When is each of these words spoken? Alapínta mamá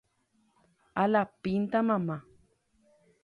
Alapínta 1.03 1.79
mamá 1.89 2.17